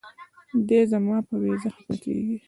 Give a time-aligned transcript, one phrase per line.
[0.67, 2.35] دے زما پۀ وېزه خفه کيږي